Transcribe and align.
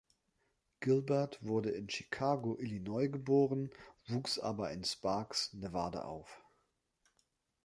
Gilbert 0.79 1.37
wurde 1.45 1.69
in 1.69 1.87
Chicago, 1.87 2.57
Illinois, 2.57 3.07
geboren, 3.07 3.69
wuchs 4.07 4.39
aber 4.39 4.71
in 4.71 4.83
Sparks, 4.83 5.53
Nevada, 5.53 6.05
auf. 6.05 6.43